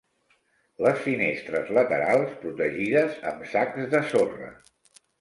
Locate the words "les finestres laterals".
0.85-2.33